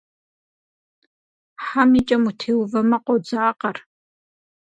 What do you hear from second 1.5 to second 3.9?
Хьэм и кӏэм утеувэмэ, къодзакъэр.